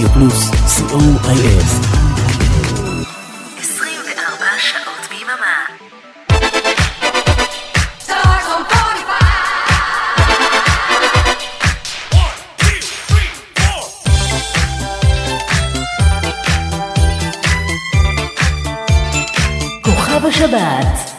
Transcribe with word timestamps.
רדיו 0.00 0.12
פלוס, 0.12 0.50
co.il. 0.50 1.64
24 3.58 4.46
שעות 4.58 5.08
כוכב 19.82 20.26
השבת. 20.26 21.10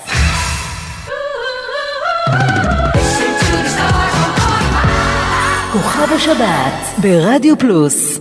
כוכב 5.73 6.13
השבת 6.13 6.73
ברדיו 6.97 7.57
פלוס. 7.57 8.20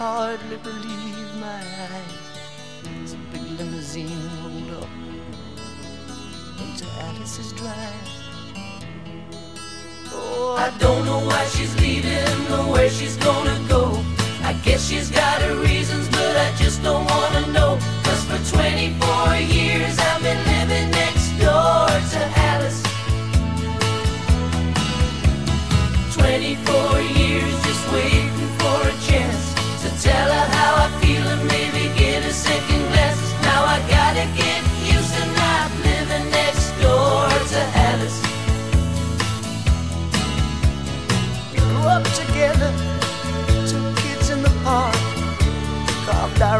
Hardly 0.00 0.56
believe 0.64 1.34
my 1.40 1.60
eyes. 1.92 2.16
As 3.04 3.12
a 3.12 3.18
big 3.32 3.42
limousine 3.58 4.08
rolled 4.40 4.82
up 4.82 4.88
into 6.58 6.86
Alice's 7.04 7.52
drive. 7.52 8.08
Oh, 10.10 10.56
I 10.58 10.70
don't 10.78 11.04
know 11.04 11.20
why 11.28 11.44
she's 11.52 11.78
leaving 11.82 12.40
or 12.50 12.72
where 12.72 12.88
she's 12.88 13.18
gonna 13.18 13.60
go. 13.68 14.02
I 14.42 14.54
guess 14.64 14.88
she's 14.88 15.10
got 15.10 15.42
her 15.42 15.56
reasons, 15.56 16.08
but 16.08 16.34
I 16.46 16.50
just 16.56 16.82
don't 16.82 17.04
wanna 17.04 17.52
know. 17.52 17.78
Cause 18.02 18.24
for 18.24 18.40
24 18.56 19.36
years 19.36 19.98
I've 19.98 20.22
been 20.22 20.42
living 20.54 20.90
next 20.92 21.28
door 21.36 21.88
to 22.14 22.39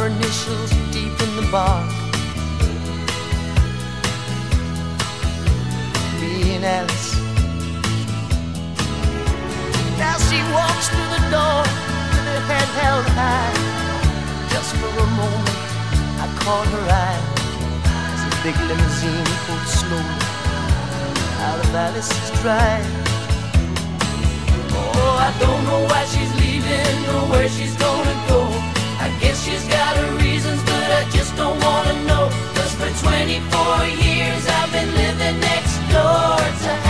our 0.01 0.07
initials 0.07 0.71
deep 0.93 1.13
in 1.21 1.31
the 1.37 1.47
bark. 1.53 1.87
Me 6.21 6.57
and 6.57 6.65
Alice. 6.65 7.21
Now 9.99 10.17
she 10.29 10.39
walks 10.57 10.89
through 10.89 11.11
the 11.17 11.23
door 11.29 11.61
with 12.13 12.27
her 12.33 12.43
head 12.49 12.69
held 12.81 13.07
high. 13.19 13.53
Just 14.49 14.75
for 14.77 14.89
a 14.89 15.09
moment, 15.21 15.61
I 16.25 16.27
caught 16.41 16.69
her 16.77 16.87
eye 17.05 17.21
as 18.15 18.23
a 18.25 18.33
big 18.43 18.57
limousine 18.69 19.31
pulled 19.45 19.69
slowly 19.69 20.25
out 21.45 21.59
of 21.61 21.75
Alice's 21.75 22.31
drive. 22.41 22.89
Oh, 24.73 25.17
I 25.29 25.31
don't 25.43 25.63
know 25.69 25.85
why 25.91 26.05
she's 26.07 26.33
leaving 26.41 26.99
or 27.15 27.23
where 27.33 27.49
she's 27.51 27.77
gonna 27.77 28.17
go. 28.29 28.80
I 29.01 29.09
guess 29.19 29.43
she's 29.45 29.67
got 29.67 29.97
her 29.97 30.17
reasons, 30.19 30.63
but 30.63 30.89
I 31.01 31.09
just 31.11 31.35
don't 31.35 31.59
wanna 31.59 31.97
know. 32.05 32.29
Cause 32.55 32.75
for 32.75 32.91
24 33.01 33.87
years 34.05 34.43
I've 34.47 34.71
been 34.73 34.93
living 34.95 35.41
next 35.41 35.77
door 35.89 36.37
to 36.65 36.90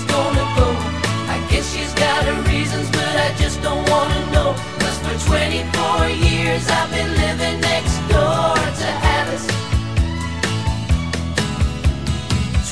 I 3.31 3.33
just 3.35 3.61
don't 3.61 3.89
wanna 3.89 4.19
know. 4.33 4.51
Cause 4.79 4.97
for 4.99 5.15
24 5.31 6.09
years 6.09 6.67
I've 6.67 6.91
been 6.91 7.11
living 7.15 7.61
next 7.61 7.95
door 8.11 8.59
to 8.81 8.87
Alice. 9.17 9.47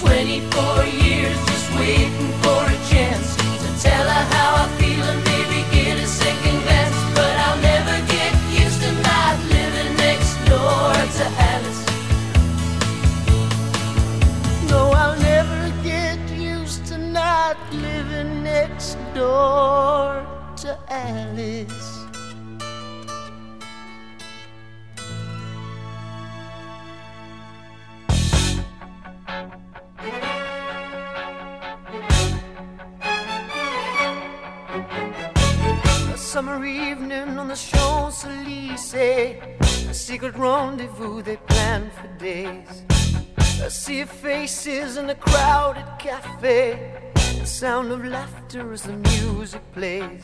24 0.04 0.84
years 1.06 1.38
just 1.48 1.68
waiting 1.80 2.32
for 2.44 2.60
a 2.76 2.78
chance 2.92 3.38
to 3.64 3.70
tell 3.88 4.04
her 4.04 4.26
how 4.36 4.50
I 4.64 4.68
feel 4.76 5.02
and 5.12 5.24
maybe 5.32 5.60
get 5.72 5.96
a 5.98 6.06
second 6.06 6.58
glance. 6.66 6.98
But 7.16 7.34
I'll 7.46 7.62
never 7.72 7.96
get 8.12 8.34
used 8.52 8.82
to 8.84 8.92
not 9.10 9.40
living 9.56 9.96
next 9.96 10.34
door 10.44 10.92
to 11.18 11.26
Alice. 11.54 11.82
No, 14.70 14.92
I'll 14.92 15.20
never 15.22 15.72
get 15.84 16.20
used 16.32 16.86
to 16.88 16.98
not 16.98 17.56
living 17.72 18.44
next 18.44 18.98
door 19.16 20.29
to 20.70 20.78
Alice. 20.90 22.06
A 36.14 36.18
summer 36.18 36.64
evening 36.64 37.40
on 37.40 37.48
the 37.48 37.56
Champs 37.56 38.26
Elysees, 38.26 38.94
a 38.94 39.94
secret 39.94 40.36
rendezvous 40.36 41.24
they 41.24 41.38
planned 41.38 41.92
for 41.94 42.08
days. 42.20 42.84
I 43.66 43.70
see 43.70 44.04
faces 44.04 44.98
in 44.98 45.10
a 45.10 45.16
crowded 45.16 45.90
cafe, 45.98 47.12
the 47.40 47.48
sound 47.48 47.92
of 47.92 48.06
laughter 48.06 48.72
as 48.72 48.84
the 48.84 48.98
music 48.98 49.64
plays. 49.74 50.24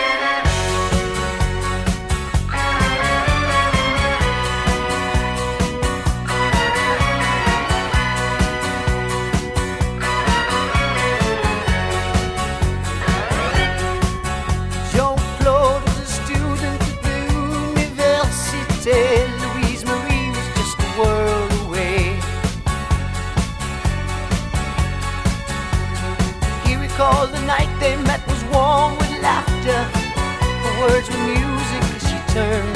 words 30.81 31.09
were 31.11 31.17
music 31.17 31.83
as 31.95 32.09
she 32.09 32.33
turned. 32.33 32.70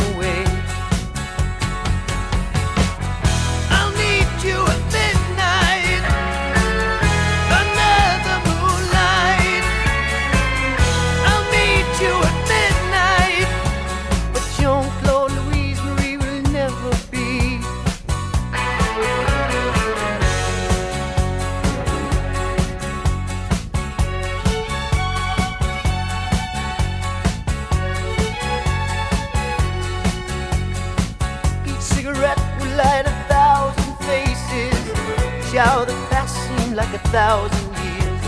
Thousand 37.15 37.71
years. 37.85 38.23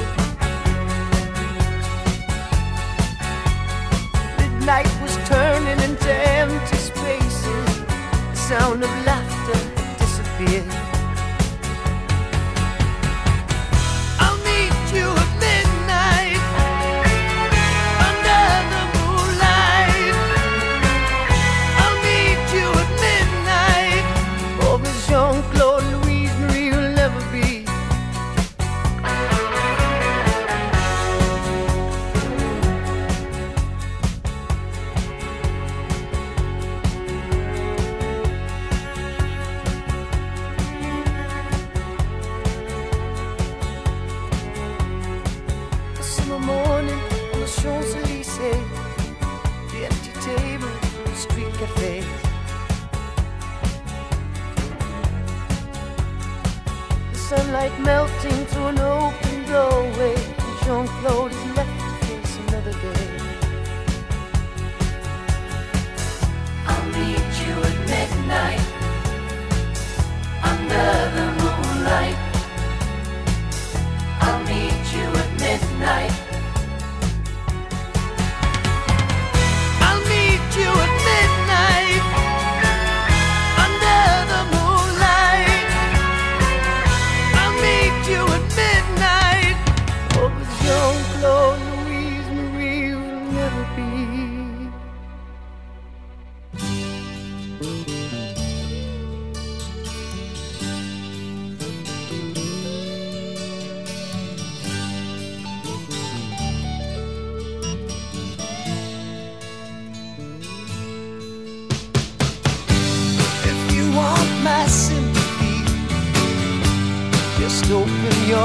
Midnight 4.40 4.88
was 5.02 5.18
turning 5.28 5.78
into 5.82 6.10
empty 6.10 6.78
spaces. 6.78 7.84
The 8.32 8.36
sound 8.36 8.86
of 8.86 8.90
laughter 9.06 9.60
disappeared. 10.00 10.87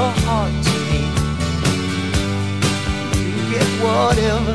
Your 0.03 0.11
heart 0.25 0.51
to 0.67 0.75
me. 0.91 1.01
You 3.23 3.35
get 3.53 3.69
whatever 3.85 4.53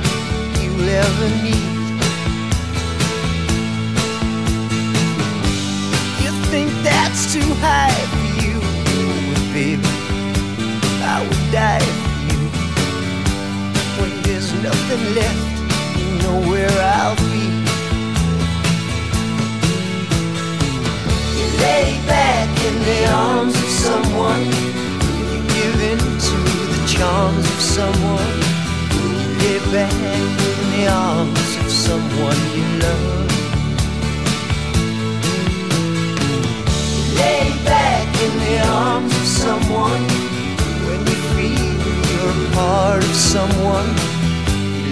you 0.62 0.72
ever 1.04 1.28
need. 1.46 1.68
You 6.22 6.30
think 6.52 6.68
that's 6.88 7.32
too 7.34 7.50
high 7.64 8.00
for 8.12 8.28
you, 8.42 8.56
but 9.28 9.44
baby, 9.56 9.92
I 11.14 11.16
would 11.26 11.44
die 11.50 11.88
for 12.00 12.12
you. 12.28 12.40
When 13.98 14.12
there's 14.24 14.50
nothing 14.66 15.02
left, 15.18 15.46
you 15.98 16.08
know 16.22 16.36
where 16.50 16.76
I'll 16.96 17.16
be. 17.32 17.44
You 21.38 21.46
lay 21.66 21.88
back 22.06 22.50
in 22.68 22.74
the 22.88 23.00
arms 23.12 23.54
of 23.54 23.68
someone. 23.84 24.77
Charms 26.98 27.46
of 27.54 27.60
someone. 27.76 28.38
You 28.94 29.06
lay 29.42 29.58
back 29.72 29.92
in 30.50 30.58
the 30.74 30.84
arms 30.88 31.50
of 31.62 31.70
someone 31.70 32.40
you 32.56 32.66
love. 32.84 33.30
Lay 37.20 37.44
back 37.64 38.08
in 38.24 38.32
the 38.44 38.56
arms 38.66 39.12
of 39.20 39.26
someone. 39.42 40.04
When 40.86 41.00
you 41.10 41.18
feel 41.34 41.76
you're 42.10 42.40
part 42.58 43.04
of 43.04 43.14
someone. 43.14 43.90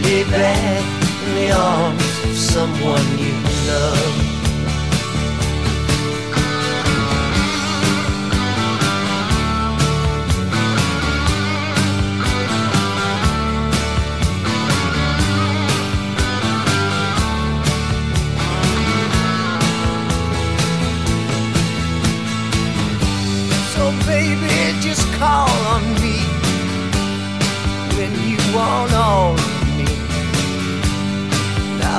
Lay 0.04 0.22
back 0.30 0.84
in 1.24 1.30
the 1.40 1.50
arms 1.50 2.06
of 2.24 2.36
someone 2.36 3.06
you 3.18 3.34
love. 3.66 4.25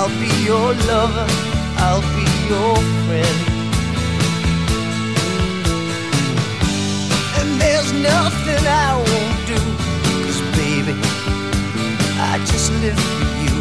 I'll 0.08 0.20
be 0.22 0.44
your 0.46 0.74
lover, 0.88 1.28
I'll 1.80 2.02
be 2.16 2.28
your 2.48 2.76
friend. 3.04 3.40
And 7.40 7.50
there's 7.60 7.92
nothing 7.92 8.64
I 8.66 8.96
won't 8.96 9.40
do, 9.52 9.60
'cause 10.24 10.42
baby, 10.56 10.96
I 12.32 12.40
just 12.52 12.72
live 12.84 12.98
for 12.98 13.28
you. 13.44 13.58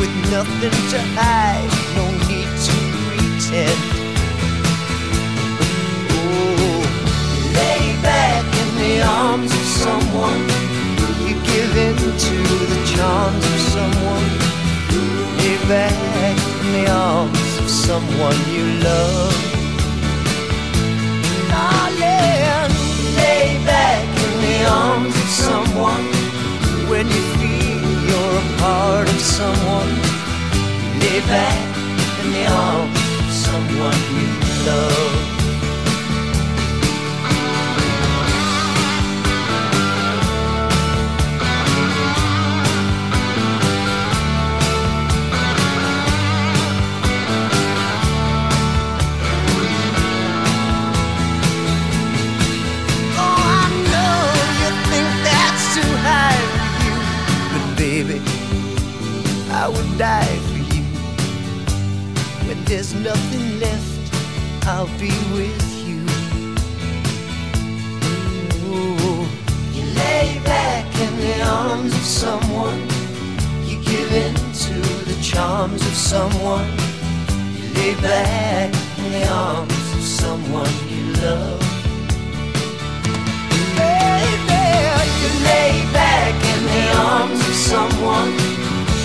With 0.00 0.14
nothing 0.32 0.76
to 0.92 1.00
hide, 1.20 1.70
no 1.94 2.04
need 2.26 2.50
to 2.66 2.76
pretend. 3.04 3.80
Oh, 6.16 6.80
lay 7.60 7.84
back 8.00 8.46
in 8.62 8.70
the 8.82 9.02
arms 9.02 9.52
of 9.52 9.66
someone. 9.84 10.44
You 11.26 11.34
give 11.52 11.76
in 11.76 11.96
to 12.26 12.36
the 12.72 12.80
charms 12.96 13.44
of 13.44 13.60
someone. 13.76 14.47
Lay 15.38 15.56
back 15.68 15.92
in 16.60 16.72
the 16.72 16.90
arms 16.90 17.58
of 17.58 17.70
someone 17.70 18.36
you 18.50 18.64
love. 18.82 19.34
Darling, 21.48 22.72
lay 23.16 23.60
back 23.64 24.04
in 24.26 24.32
the 24.46 24.58
arms 24.68 25.14
of 25.14 25.30
someone. 25.44 26.06
When 26.90 27.06
you 27.06 27.22
feel 27.38 27.88
you're 28.08 28.36
a 28.42 28.58
part 28.58 29.08
of 29.08 29.20
someone. 29.20 29.94
Lay 31.00 31.20
back 31.32 31.76
in 32.20 32.32
the 32.32 32.46
arms 32.46 32.98
of 33.20 33.30
someone 33.46 34.00
you 34.18 34.28
love. 34.66 35.37
I 59.68 59.70
would 59.70 59.98
die 59.98 60.38
for 60.48 60.60
you. 60.74 60.82
When 62.48 62.64
there's 62.64 62.94
nothing 62.94 63.60
left, 63.60 64.66
I'll 64.66 64.86
be 64.98 65.12
with 65.36 65.66
you. 65.86 66.00
Ooh, 68.64 69.28
you 69.76 69.84
lay 69.92 70.40
back 70.42 70.86
in 70.98 71.14
the 71.20 71.42
arms 71.42 71.94
of 71.94 72.00
someone. 72.00 72.80
You 73.68 73.76
give 73.84 74.10
in 74.10 74.34
to 74.64 74.74
the 75.04 75.18
charms 75.22 75.82
of 75.86 75.92
someone. 75.92 76.70
You 77.54 77.68
lay 77.74 77.94
back 78.00 78.72
in 78.96 79.12
the 79.12 79.28
arms 79.28 79.92
of 79.92 80.02
someone 80.02 80.72
you 80.88 81.12
love. 81.20 81.60
Baby, 83.76 84.64
you 85.20 85.30
lay 85.44 85.84
back 85.92 86.34
in 86.52 86.60
the 86.64 86.96
arms 86.96 87.40
of 87.46 87.54
someone 87.54 88.47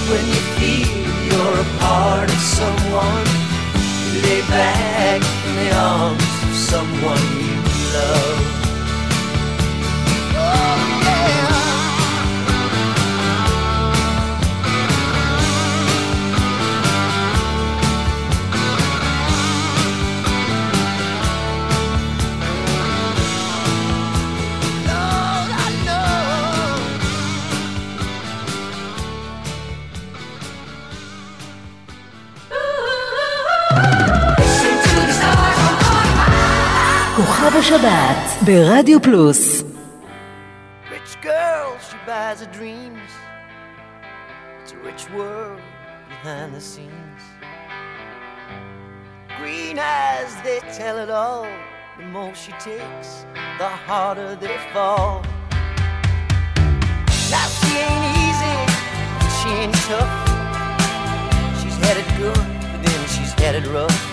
when 0.10 0.26
you 0.28 0.42
feel 0.58 1.04
you're 1.30 1.60
a 1.60 1.70
part 1.80 2.30
of 2.30 2.42
someone. 2.60 3.28
Lay 4.24 4.42
back 4.50 5.22
in 5.48 5.56
the 5.62 5.76
arms 5.76 6.24
of 6.44 6.54
someone 6.56 7.24
you 7.40 7.58
love. 7.94 8.63
כוכב 37.73 37.73
השבת 37.73 38.43
ברדיו 38.43 39.03
פלוס 39.03 39.63
Rich 40.91 41.23
girl, 41.23 41.69
she 41.89 41.97
buys 42.07 42.41
her 42.43 42.53
dreams. 42.59 43.11
It's 44.61 44.73
a 44.73 44.79
rich 44.89 45.05
world 45.17 45.61
behind 46.11 46.49
the 46.57 46.61
scenes. 46.71 47.23
Green 49.39 49.79
eyes, 49.79 50.33
they 50.47 50.61
tell 50.81 50.97
it 51.05 51.11
all. 51.25 51.47
The 51.99 52.07
more 52.17 52.35
she 52.43 52.53
takes, 52.71 53.09
the 53.61 53.71
harder 53.87 54.33
they 54.45 54.59
fall. 54.75 55.15
Now 57.35 57.47
she 57.59 57.73
ain't 57.89 58.07
easy, 58.27 58.59
she 59.37 59.49
ain't 59.63 59.79
tough. 59.89 60.15
She's 61.61 61.79
headed 61.85 62.09
good, 62.23 62.47
but 62.71 62.81
then 62.87 63.01
she's 63.15 63.33
headed 63.43 63.67
rough. 63.79 64.12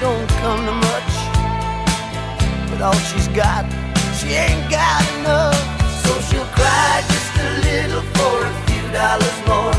Don't 0.00 0.28
come 0.42 0.66
to 0.66 0.72
much. 0.72 1.14
With 2.70 2.82
all 2.82 2.98
she's 3.08 3.28
got, 3.28 3.64
she 4.18 4.28
ain't 4.34 4.70
got 4.70 5.02
enough. 5.18 5.56
So 6.04 6.10
she'll 6.26 6.50
cry 6.58 7.02
just 7.08 7.32
a 7.38 7.50
little 7.68 8.02
for 8.16 8.36
a 8.44 8.52
few 8.66 8.84
dollars 8.92 9.38
more. 9.48 9.76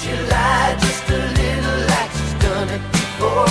She'll 0.00 0.24
lie 0.28 0.76
just 0.80 1.04
a 1.10 1.20
little 1.40 1.78
like 1.92 2.10
she's 2.18 2.34
done 2.44 2.68
it 2.76 2.84
before. 2.92 3.48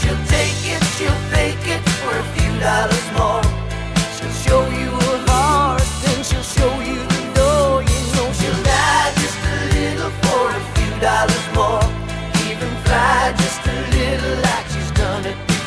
She'll 0.00 0.22
take 0.30 0.60
it, 0.74 0.82
she'll 0.96 1.20
fake 1.34 1.66
it 1.74 1.82
for 2.00 2.12
a 2.16 2.26
few 2.34 2.52
dollars 2.60 3.06
more. 3.18 3.45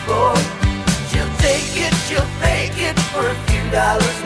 Before. 0.10 0.36
She'll 1.10 1.34
take 1.38 1.70
it, 1.86 1.94
she'll 2.08 2.32
fake 2.42 2.78
it 2.78 3.00
for 3.12 3.28
a 3.28 3.36
few 3.46 3.72
dollars 3.72 4.18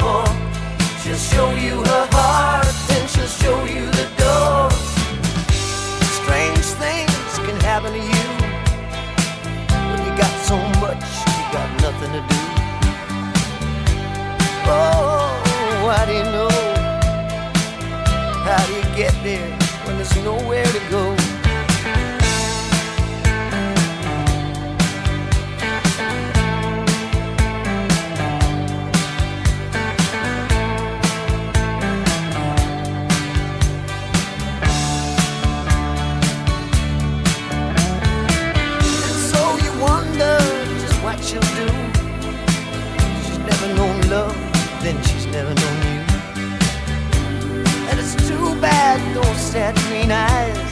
green 49.93 50.11
eyes 50.11 50.62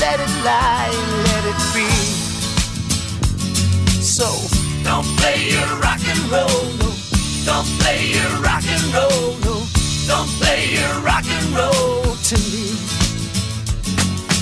let 0.00 0.20
it 0.20 0.32
lie 0.44 0.90
let 1.28 1.44
it 1.52 1.60
be. 1.74 1.88
So 4.00 4.28
don't 4.84 5.06
play 5.18 5.50
your 5.54 5.68
rock 5.80 6.00
and 6.12 6.22
roll, 6.30 6.64
no. 6.80 6.90
Don't 7.44 7.68
play 7.80 8.00
your 8.16 8.30
rock 8.42 8.64
and 8.66 8.84
roll, 8.94 9.34
no. 9.46 9.54
Don't 10.06 10.30
play 10.40 10.72
your 10.78 10.94
rock 11.00 11.26
and 11.26 11.46
roll 11.56 12.02
to 12.28 12.36
me. 12.52 12.66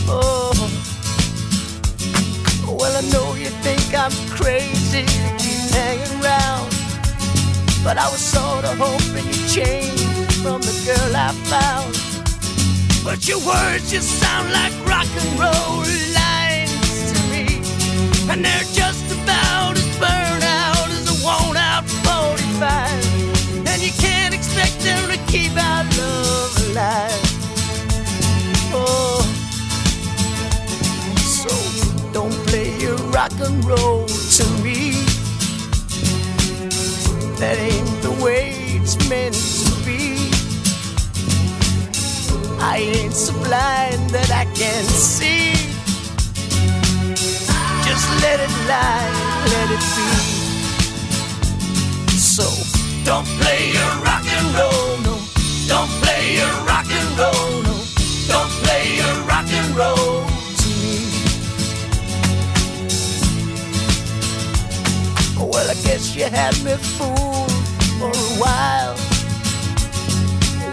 Oh, 0.08 0.54
well 2.78 2.94
I 2.96 3.02
know 3.12 3.34
you 3.34 3.50
think 3.66 3.94
I'm 3.94 4.12
crazy 4.30 5.04
to 5.04 5.30
keep 5.42 5.62
hanging 5.74 6.22
around. 6.22 6.70
But 7.82 7.98
I 7.98 8.08
was 8.10 8.20
sorta 8.20 8.74
hoping 8.78 9.26
you'd 9.26 9.48
change 9.48 10.32
from 10.42 10.60
the 10.60 10.74
girl 10.86 11.16
I 11.16 11.32
found. 11.50 11.94
But 13.04 13.28
your 13.28 13.38
words 13.38 13.90
just 13.90 14.18
sound 14.20 14.52
like 14.52 14.65
That 37.38 37.58
ain't 37.58 38.02
the 38.02 38.10
way 38.24 38.54
it's 38.80 38.96
meant 39.10 39.34
to 39.34 39.65
I 42.68 42.78
ain't 42.78 43.14
so 43.14 43.32
blind 43.44 44.10
that 44.10 44.30
I 44.32 44.44
can't 44.58 44.90
see. 44.90 45.54
Just 47.86 48.06
let 48.22 48.40
it 48.40 48.50
lie, 48.66 49.06
let 49.52 49.70
it 49.70 49.84
be. 49.94 50.08
So 52.18 52.46
don't 53.04 53.28
play 53.38 53.70
your 53.70 53.92
rock 54.02 54.26
and 54.26 54.46
roll, 54.58 54.98
no. 55.06 55.14
Don't 55.68 55.90
play 56.02 56.34
your 56.40 56.54
rock 56.66 56.90
and 56.90 57.10
roll, 57.16 57.62
no. 57.62 57.76
Don't 58.26 58.50
play 58.64 58.96
your 59.00 59.14
rock 59.30 59.46
and 59.46 59.68
roll 59.78 60.26
to 60.60 60.68
me. 60.82 60.98
Well, 65.38 65.70
I 65.70 65.74
guess 65.86 66.16
you 66.16 66.24
had 66.24 66.54
me 66.64 66.74
fooled 66.74 67.52
for 68.00 68.10
a 68.10 68.30
while. 68.42 68.94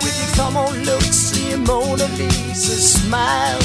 With 0.02 0.18
your 0.20 0.32
come 0.36 0.58
on 0.58 0.74
looks 0.84 1.33
your 1.54 1.66
Mona 1.68 2.08
Lisa 2.18 2.76
smile. 2.76 3.60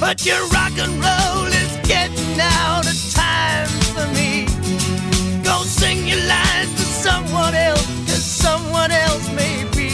But 0.00 0.24
your 0.24 0.42
rock 0.48 0.72
and 0.78 0.94
roll 1.06 1.46
is 1.46 1.72
getting 1.86 2.40
out 2.40 2.86
of 2.86 2.98
time 3.12 3.68
for 3.94 4.06
me. 4.16 4.46
Go 5.42 5.62
sing 5.64 6.06
your 6.06 6.24
lines 6.26 6.72
to 6.80 6.86
someone 7.06 7.54
else, 7.54 7.86
cause 8.06 8.24
someone 8.24 8.90
else 8.90 9.28
may 9.34 9.64
be 9.76 9.90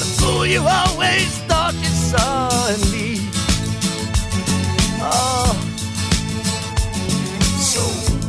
the 0.00 0.08
fool 0.18 0.46
you 0.46 0.60
always 0.60 1.30
thought 1.48 1.74
you 1.74 1.92
saw 2.10 2.48
in 2.74 2.80
me. 2.94 3.08
Oh, 5.00 5.54
so 7.70 7.82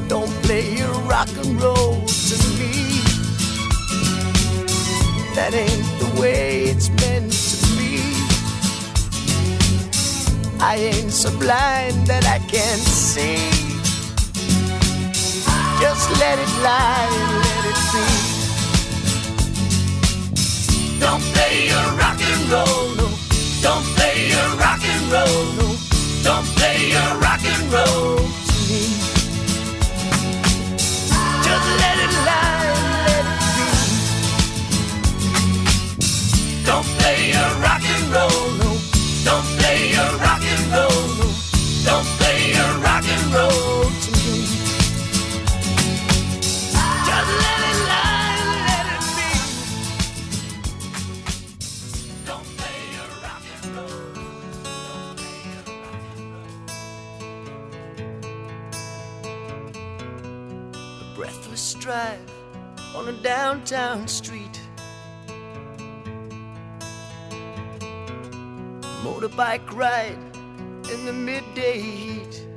don't 0.07 0.33
play 0.43 0.75
your 0.75 0.93
rock 1.13 1.29
and 1.43 1.61
roll 1.61 2.05
to 2.05 2.35
me. 2.59 2.73
That 5.35 5.53
ain't 5.55 5.99
the 5.99 6.21
way 6.21 6.65
it's 6.65 6.89
meant 6.89 7.32
I 10.65 10.75
ain't 10.77 11.11
so 11.11 11.29
blind 11.39 12.07
that 12.07 12.25
I 12.25 12.39
can't 12.47 12.79
see. 12.79 13.51
Just 15.81 16.09
let 16.21 16.39
it 16.39 16.47
lie 16.63 17.09
let 17.43 17.65
it 17.71 17.79
be. 17.91 18.05
Don't 21.03 21.23
play 21.35 21.67
your 21.67 21.87
rock 21.99 22.19
and 22.31 22.43
roll, 22.49 22.95
no. 22.95 23.07
Don't 23.61 23.85
play 23.95 24.31
your 24.31 24.49
rock 24.55 24.79
and 24.93 25.11
roll, 25.11 25.43
no. 25.59 25.67
Don't 26.23 26.47
play 26.55 26.77
your 26.95 27.11
rock 27.19 27.43
and 27.43 27.63
roll 27.75 28.23
to 28.23 28.55
me. 28.71 28.83
Just 31.43 31.67
let 31.83 31.97
it 32.05 32.13
lie 32.29 32.71
let 33.03 33.25
it 33.27 33.39
be. 33.55 33.67
Don't 36.65 36.87
play 36.97 37.19
your 37.35 37.51
rock 37.59 37.83
and 37.83 38.05
roll, 38.15 38.47
no. 38.63 38.71
Don't 39.27 39.47
on 63.03 63.09
a 63.09 63.17
downtown 63.21 64.07
street. 64.07 64.61
Motorbike 69.03 69.69
ride 69.73 70.17
in 70.89 71.05
the 71.05 71.11
midday 71.11 71.81
heat. 71.81 72.47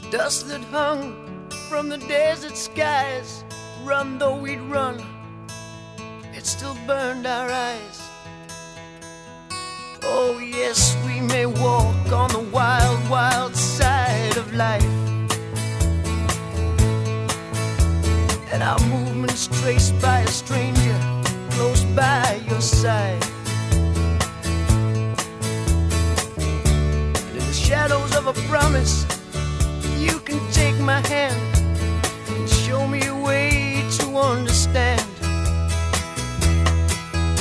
The 0.00 0.08
dust 0.10 0.48
that 0.48 0.62
hung 0.62 1.50
from 1.68 1.90
the 1.90 1.98
desert 1.98 2.56
skies, 2.56 3.44
run 3.84 4.18
though 4.18 4.36
we'd 4.36 4.60
run, 4.60 5.04
it 6.32 6.46
still 6.46 6.78
burned 6.86 7.26
our 7.26 7.50
eyes. 7.50 8.00
Oh, 10.02 10.38
yes, 10.38 10.96
we 11.04 11.20
may 11.20 11.44
walk 11.44 12.10
on 12.10 12.30
the 12.30 12.48
wild, 12.50 13.10
wild 13.10 13.54
side 13.54 14.38
of 14.38 14.54
life. 14.54 15.17
And 18.50 18.62
our 18.62 18.80
movements 18.88 19.46
traced 19.60 20.00
by 20.00 20.20
a 20.20 20.26
stranger 20.26 20.98
close 21.50 21.84
by 21.84 22.40
your 22.48 22.60
side. 22.60 23.22
And 27.26 27.36
in 27.36 27.44
the 27.46 27.52
shadows 27.52 28.16
of 28.16 28.26
a 28.26 28.32
promise, 28.48 29.04
you 29.98 30.18
can 30.20 30.40
take 30.52 30.78
my 30.80 31.00
hand 31.08 31.36
and 32.28 32.48
show 32.48 32.86
me 32.86 33.06
a 33.06 33.14
way 33.14 33.84
to 33.98 34.16
understand. 34.16 35.02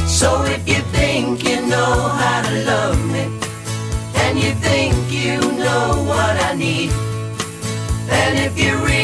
So 0.07 0.43
if 0.45 0.67
you 0.67 0.81
think 0.97 1.43
you 1.43 1.65
know 1.67 1.93
how 2.21 2.41
to 2.47 2.53
love 2.65 2.99
me, 3.11 3.25
and 4.23 4.37
you 4.37 4.51
think 4.67 4.95
you 5.11 5.39
know 5.63 6.03
what 6.09 6.35
I 6.49 6.53
need, 6.55 6.91
and 8.09 8.39
if 8.39 8.57
you 8.59 8.75
really, 8.77 8.96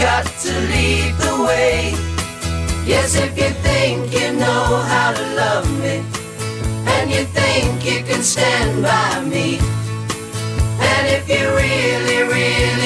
got 0.00 0.24
to 0.24 0.52
lead 0.72 1.14
the 1.16 1.44
way. 1.44 1.92
Yes, 2.86 3.16
if 3.16 3.36
you 3.36 3.50
think 3.60 4.12
you 4.18 4.32
know 4.32 4.64
how 4.92 5.12
to 5.12 5.24
love 5.36 5.68
me, 5.78 6.02
and 6.94 7.10
you 7.10 7.24
think 7.38 7.84
you 7.84 8.02
can 8.02 8.22
stand 8.22 8.82
by 8.82 9.20
me, 9.28 9.58
and 10.90 11.04
if 11.16 11.28
you 11.28 11.44
really, 11.64 12.20
really 12.32 12.79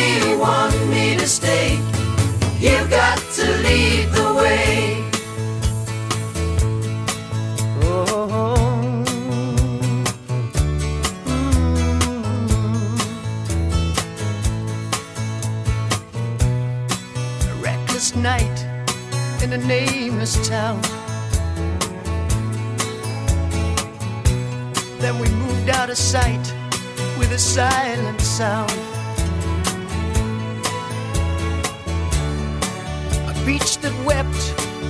nameless 20.24 20.48
town. 20.48 20.80
Then 24.98 25.18
we 25.18 25.28
moved 25.28 25.68
out 25.68 25.90
of 25.90 25.98
sight 25.98 26.46
with 27.18 27.30
a 27.32 27.38
silent 27.38 28.20
sound. 28.20 28.70
A 33.28 33.34
beach 33.44 33.78
that 33.78 33.94
wept 34.06 34.44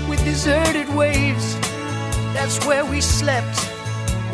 with 0.09 0.23
deserted 0.25 0.89
waves. 0.95 1.59
That's 2.33 2.65
where 2.67 2.85
we 2.85 3.01
slept, 3.01 3.59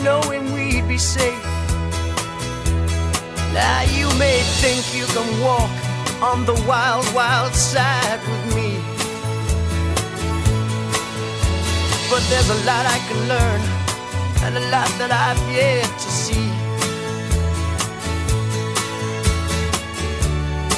knowing 0.03 0.53
we'd 0.53 0.87
be 0.87 0.99
safe. 0.99 1.45
Now 3.55 3.83
you 3.97 4.07
may 4.19 4.43
think 4.61 4.95
you 4.95 5.07
can 5.07 5.41
walk 5.41 5.71
on 6.23 6.45
the 6.45 6.63
wild, 6.69 7.07
wild 7.15 7.55
side 7.55 8.21
with 8.29 8.55
me. 8.55 8.80
But 12.11 12.27
there's 12.29 12.51
a 12.51 12.65
lot 12.67 12.87
I 12.87 12.99
can 13.09 13.21
learn, 13.29 13.61
and 14.43 14.57
a 14.57 14.65
lot 14.75 14.91
that 14.99 15.13
I've 15.13 15.39
yet 15.55 15.87
to 15.87 16.11
see. 16.11 16.51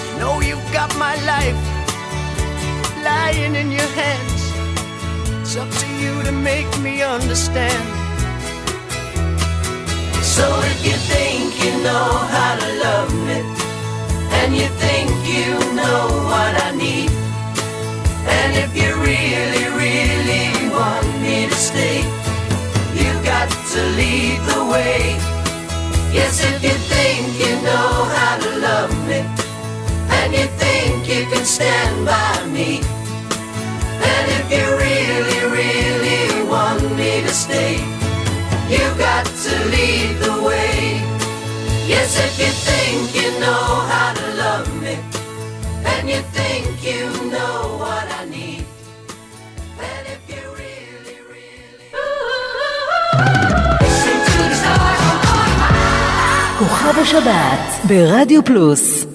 You 0.09 0.19
know 0.21 0.41
you've 0.41 0.73
got 0.75 0.95
my 0.99 1.17
life 1.25 1.57
lying 3.03 3.55
in 3.55 3.73
your 3.73 3.91
hands. 3.97 4.43
It's 5.41 5.57
up 5.57 5.71
to 5.71 5.87
you 6.03 6.23
to 6.23 6.33
make 6.33 6.69
me 6.81 7.01
understand. 7.01 7.83
So 10.23 10.45
if 10.71 10.85
you 10.85 10.97
think 11.13 11.65
you 11.65 11.73
know 11.83 12.09
how 12.35 12.53
to 12.61 12.69
love 12.87 13.11
me, 13.29 13.41
and 14.39 14.55
you 14.55 14.69
think 14.85 15.09
you 15.25 15.49
know 15.81 16.01
what 16.29 16.53
I 16.67 16.77
need, 16.77 17.11
and 18.37 18.51
if 18.65 18.77
you 18.77 18.91
really, 19.01 19.65
really 19.81 20.62
want 20.73 21.07
me 21.21 21.47
to 21.47 21.55
stay, 21.55 21.99
you 22.97 23.13
got 23.23 23.49
to 23.73 23.81
lead 24.01 24.41
the 24.51 24.61
way. 24.73 25.17
Yes, 26.17 26.41
if 26.45 26.63
you 26.65 26.77
think 26.93 27.23
you 27.39 27.55
know 27.63 27.89
how 28.17 28.35
to 28.45 28.51
love 28.59 28.93
me, 29.09 29.21
and 30.19 30.33
you 30.33 30.47
think 30.63 31.09
you 31.09 31.23
can 31.33 31.45
stand 31.45 32.07
by 32.07 32.45
me, 32.57 32.81
and 34.13 34.25
if 34.39 34.47
you 34.55 34.65
really, 34.87 35.41
really 35.59 36.49
want 36.49 36.83
me 36.97 37.21
to 37.23 37.33
stay, 37.45 37.77
you 38.69 38.85
got 38.99 39.25
to 39.45 39.53
lead 39.75 40.17
the 40.25 40.35
way. 40.43 41.01
Yes, 41.87 42.17
if 42.17 42.33
you 42.43 42.53
think 42.69 43.15
you 43.15 43.31
know 43.41 43.65
how 43.93 44.15
to 44.15 44.27
love 44.45 44.69
me, 44.83 44.97
and 45.85 46.09
you 46.09 46.21
think 46.33 46.65
you 46.83 47.31
know 47.31 47.82
בשבת 56.91 57.85
ברדיו 57.85 58.45
פלוס. 58.45 59.12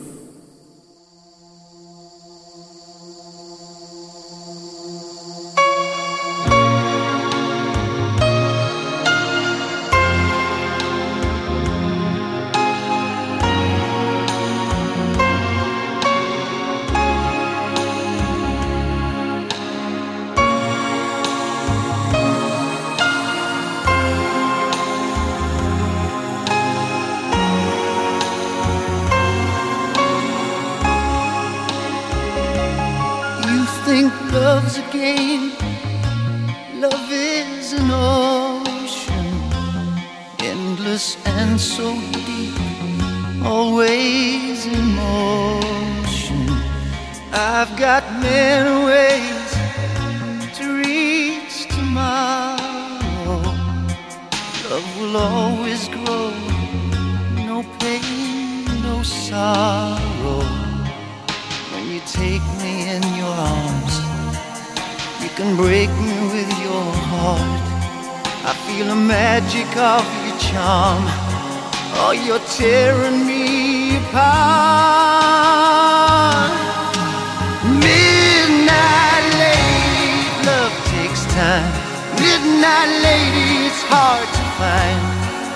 Time. 81.58 81.74
Midnight 82.22 82.92
lady, 83.08 83.48
it's 83.70 83.84
hard 83.92 84.28
to 84.38 84.44
find. 84.60 85.02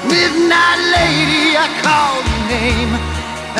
Midnight 0.09 0.81
lady, 0.97 1.43
I 1.57 1.67
call 1.85 2.15
your 2.29 2.43
name. 2.57 2.93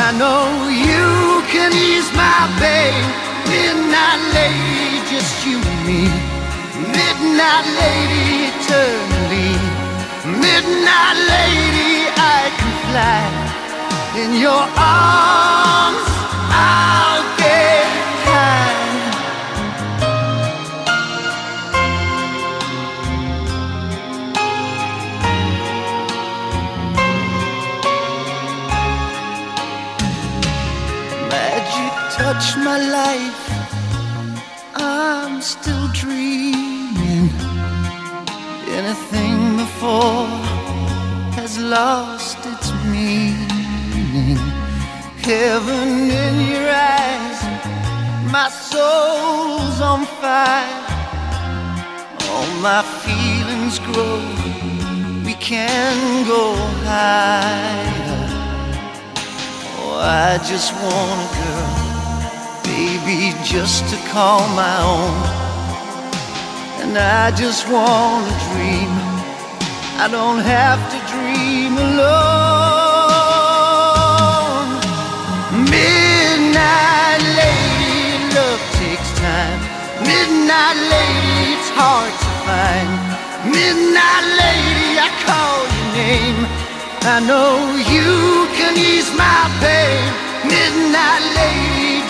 I 0.06 0.10
know 0.22 0.46
you 0.88 1.06
can 1.54 1.72
ease 1.74 2.10
my 2.14 2.42
pain. 2.62 3.02
Midnight 3.54 4.22
lady, 4.38 5.02
just 5.12 5.34
you 5.46 5.58
and 5.72 5.82
me. 5.88 6.04
Midnight 6.98 7.68
lady, 7.82 8.28
eternally. 8.52 9.54
Midnight 10.46 11.18
lady, 11.34 11.94
I 12.38 12.42
can 12.58 12.74
fly. 12.88 13.24
In 14.22 14.32
your 14.46 14.64
arms, 14.78 16.08
I'll 16.52 17.26
get 17.42 17.88
high. 18.28 18.71
Touch 32.42 32.58
my 32.58 32.80
life. 32.80 33.44
I'm 34.74 35.42
still 35.44 35.88
dreaming. 35.94 37.30
Anything 38.78 39.58
before 39.58 40.26
has 41.38 41.60
lost 41.60 42.40
its 42.44 42.72
meaning. 42.94 44.38
Heaven 45.22 46.10
in 46.10 46.36
your 46.52 46.68
eyes, 46.98 47.40
my 48.32 48.50
soul's 48.50 49.80
on 49.80 50.08
fire. 50.20 50.86
All 52.32 52.50
my 52.70 52.82
feelings 53.04 53.78
grow. 53.78 54.18
We 55.24 55.36
can 55.36 56.26
go 56.26 56.56
higher. 56.90 58.30
Oh, 59.78 60.00
I 60.02 60.40
just 60.50 60.74
want 60.74 61.20
a 61.22 61.30
girl, 61.38 61.81
baby, 62.82 63.22
just 63.44 63.84
to 63.92 63.98
call 64.14 64.42
my 64.64 64.78
own. 64.94 65.16
And 66.82 66.94
I 66.98 67.32
just 67.44 67.62
want 67.70 68.24
to 68.30 68.36
dream. 68.50 68.92
I 70.04 70.06
don't 70.18 70.42
have 70.58 70.82
to 70.94 71.00
dream 71.14 71.74
alone. 71.88 72.72
Midnight 75.76 77.24
lady, 77.42 78.02
love 78.38 78.64
takes 78.82 79.12
time. 79.26 79.60
Midnight 80.12 80.80
lady, 80.96 81.38
it's 81.54 81.72
hard 81.82 82.14
to 82.24 82.32
find. 82.48 82.92
Midnight 83.58 84.26
lady, 84.44 84.90
I 85.06 85.10
call 85.28 85.58
your 85.76 85.90
name. 86.02 86.40
I 87.16 87.18
know 87.30 87.52
you 87.94 88.12
can 88.58 88.74
ease 88.90 89.12
my 89.26 89.42
pain. 89.62 90.02
Midnight 90.50 91.24
lady, 91.42 92.01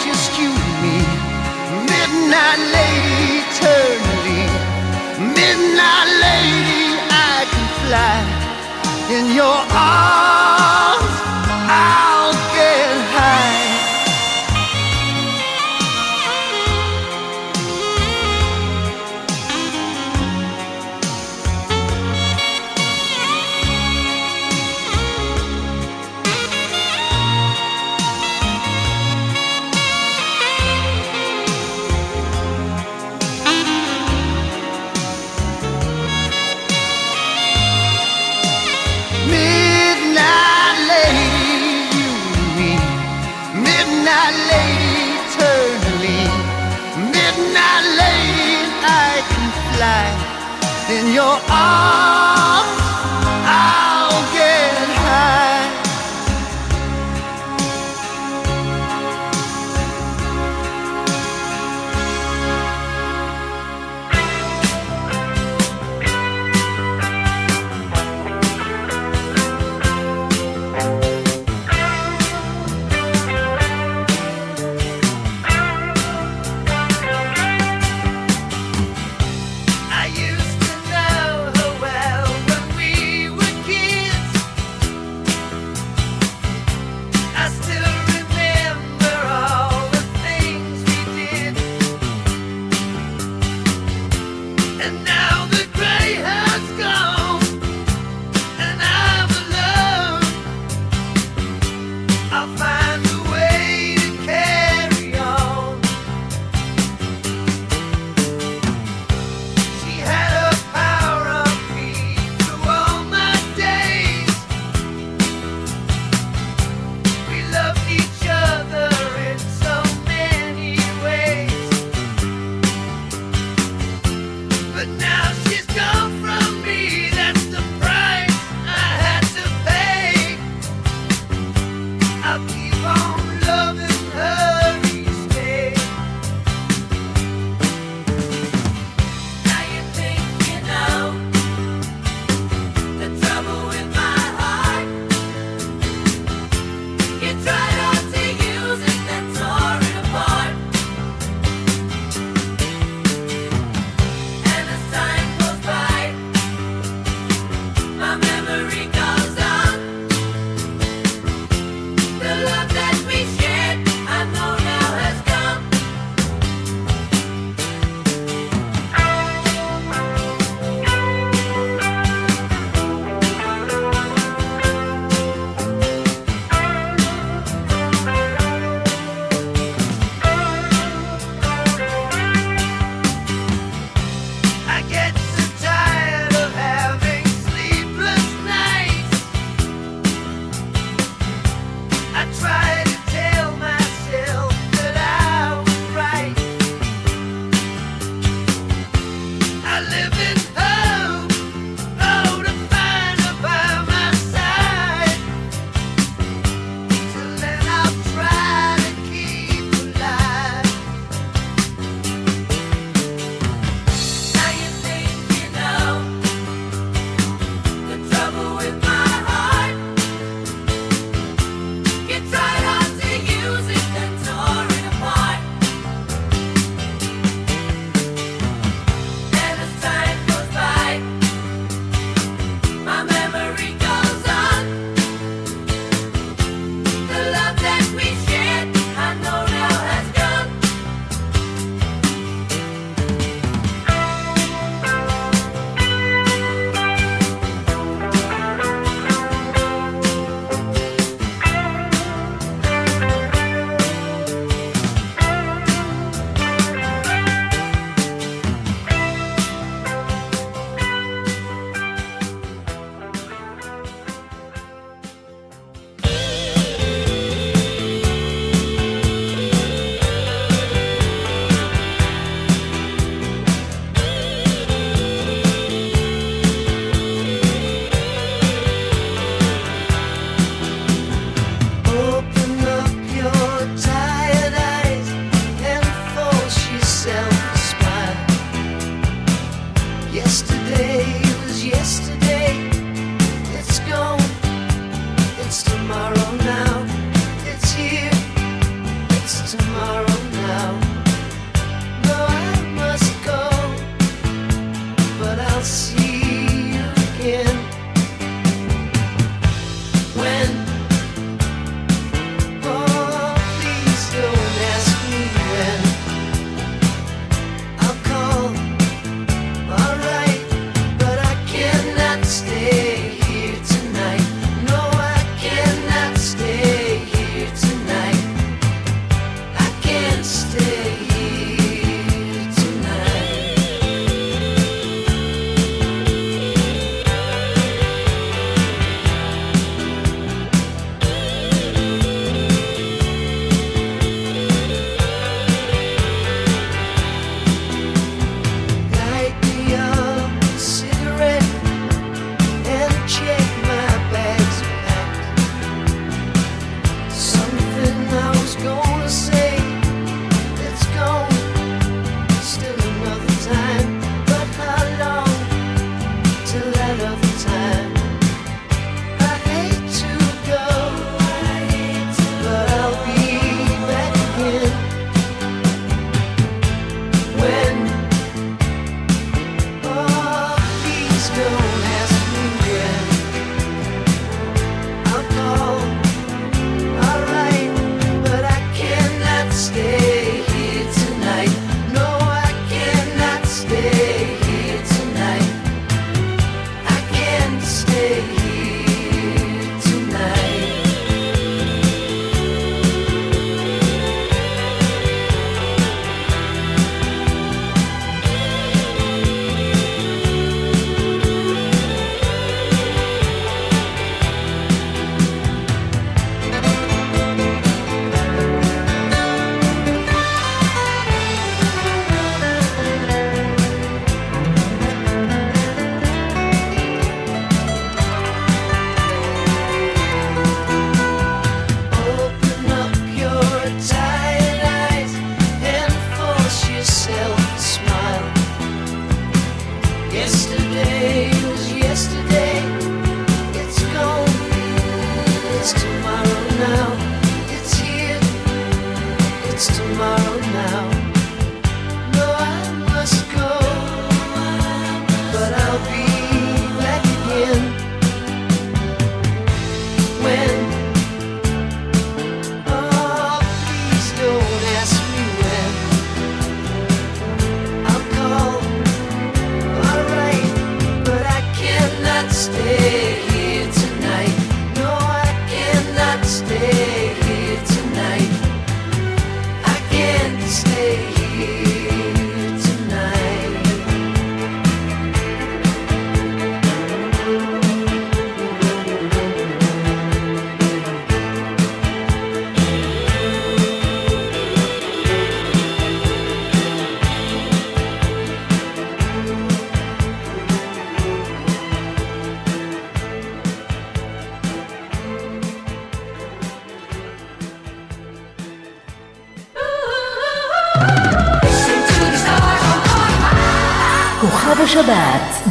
Midnight 2.31 2.59
lady. 2.71 4.03
Midnight 5.35 6.09
lady, 6.25 6.95
I 7.11 7.45
can 7.51 7.67
fly 7.81 8.19
in 9.15 9.35
your 9.35 9.59
arms. 9.75 11.15
I'll 11.67 12.10
fly 49.81 50.13
in 50.95 51.11
your 51.11 51.35
arms. 51.49 52.90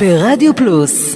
ברדיו 0.01 0.55
פלוס. 0.57 1.10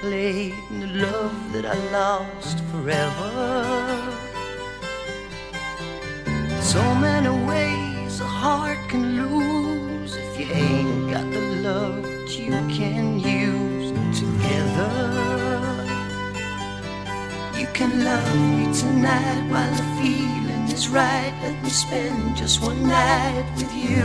played 0.00 0.54
the 0.80 0.86
love 0.86 1.52
that 1.52 1.66
I 1.66 1.76
lost 1.92 2.58
forever. 2.70 3.36
So 6.62 6.82
many 6.94 7.28
ways 7.46 8.18
a 8.20 8.24
heart 8.24 8.78
can 8.88 9.04
lose 9.20 10.16
if 10.16 10.40
you 10.40 10.46
ain't 10.54 11.10
got 11.12 11.30
the 11.30 11.44
love 11.68 12.02
that 12.02 12.30
you 12.38 12.52
can 12.78 13.20
use 13.20 13.90
together. 14.18 14.94
You 17.60 17.66
can 17.74 18.02
love 18.02 18.28
me 18.40 18.72
tonight 18.72 19.44
while 19.52 19.74
the 19.80 19.88
feeling 20.00 20.64
is 20.72 20.88
right. 20.88 21.34
Let 21.42 21.62
me 21.62 21.68
spend 21.68 22.36
just 22.38 22.62
one 22.62 22.82
night 22.88 23.44
with 23.56 23.74
you. 23.74 24.04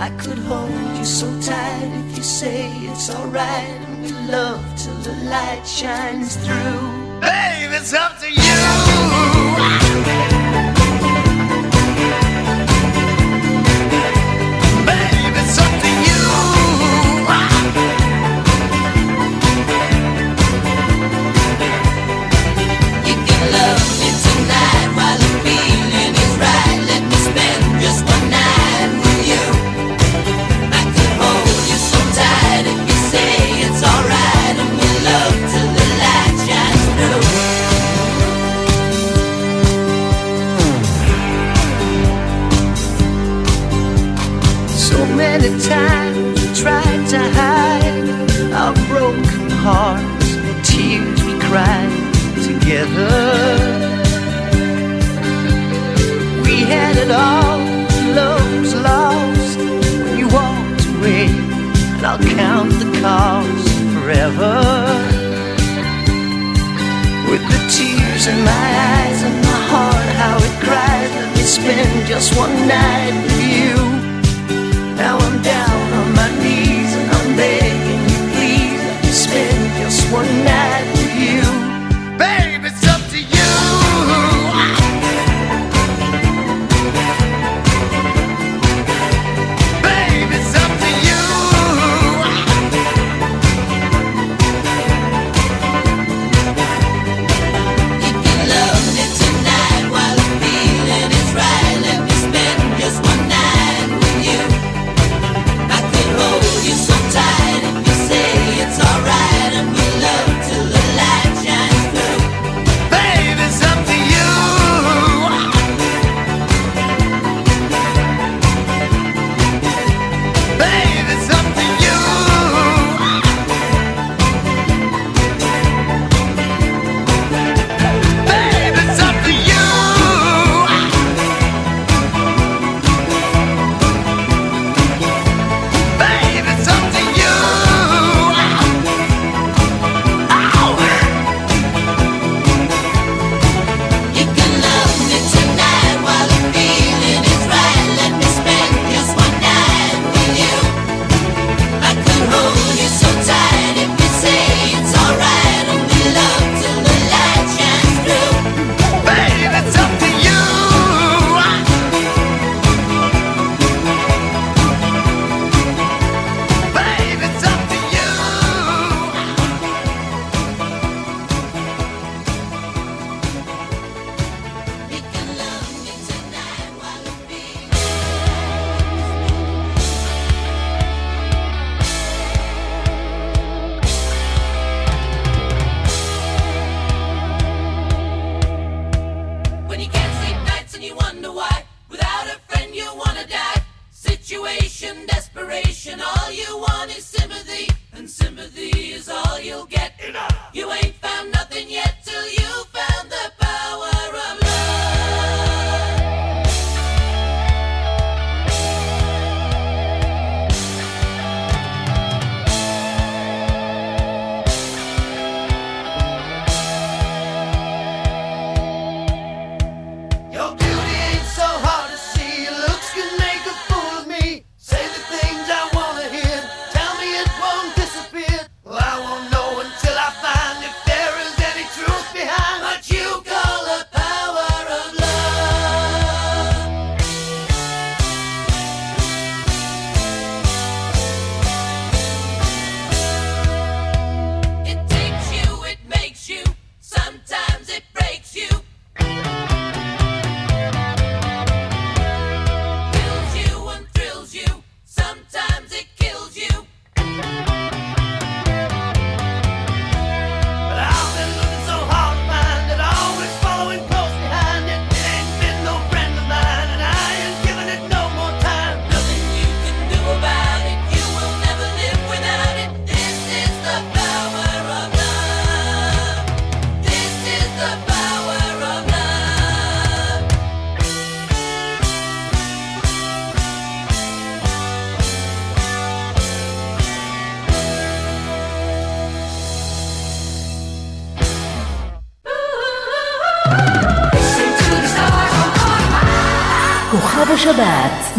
I 0.00 0.08
could 0.16 0.38
hold 0.38 0.96
you 0.96 1.04
so 1.04 1.28
tight 1.42 1.90
if 2.06 2.16
you 2.16 2.22
say 2.22 2.72
it's 2.88 3.10
alright 3.10 3.81
love 4.32 4.64
till 4.78 4.94
the 5.02 5.12
light 5.28 5.62
shines 5.66 6.36
through. 6.36 7.20
Babe, 7.20 7.70
it's 7.78 7.92
up 7.92 8.18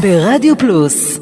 ברדיו 0.02 0.58
פלוס 0.58 1.18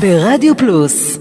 ברדיו 0.00 0.56
פלוס 0.56 1.17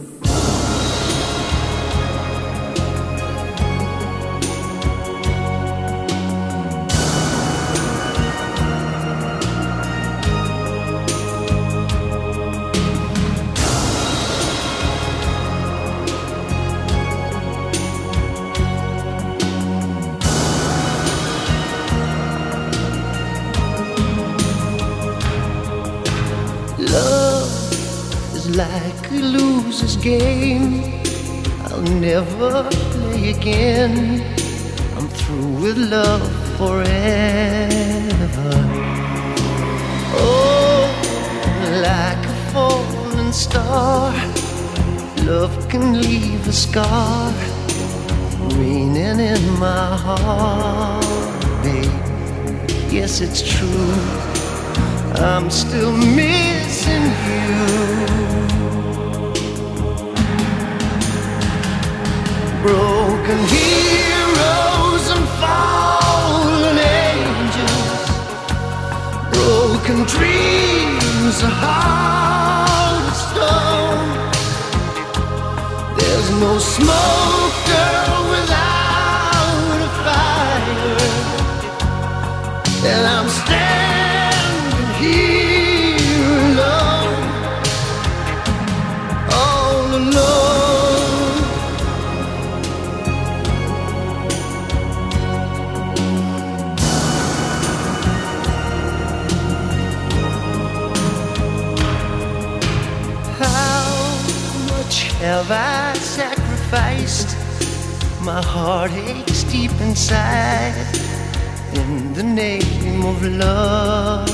of 113.06 113.24
love, 113.24 114.30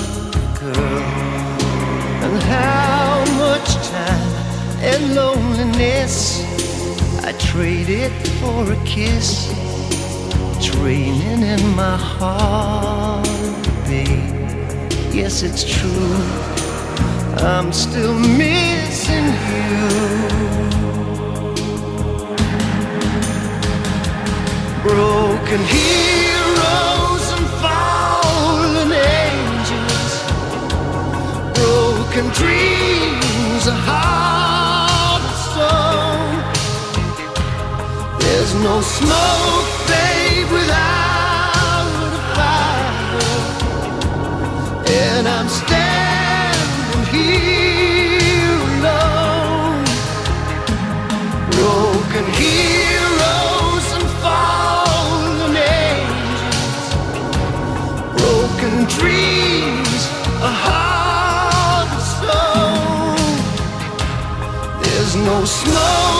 girl? 0.60 1.04
And 2.24 2.42
how 2.44 3.24
much 3.38 3.70
time 3.90 4.34
and 4.82 5.16
loneliness 5.16 6.44
I 7.24 7.32
traded 7.34 8.12
for 8.40 8.72
a 8.72 8.76
kiss, 8.86 9.48
draining 10.62 11.42
in 11.42 11.76
my 11.76 11.98
heart, 11.98 13.26
babe. 13.86 14.92
Yes, 15.14 15.44
it's 15.44 15.64
true, 15.64 16.16
I'm 17.46 17.72
still 17.72 18.14
missing 18.18 19.28
you. 19.50 20.44
Broken 24.84 25.60
here. 25.66 26.33
broken 32.14 32.32
dreams 32.34 33.68
are 33.68 33.82
hard 33.88 35.22
to 35.24 35.70
There's 38.20 38.54
no 38.56 38.82
smoke. 38.82 39.73
no 65.66 66.13